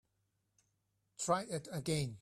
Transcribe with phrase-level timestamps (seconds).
[1.19, 2.17] Try it again.